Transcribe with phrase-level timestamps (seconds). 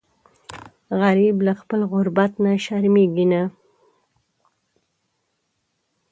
[1.01, 3.41] غریب له خپل غربت نه شرمیږي نه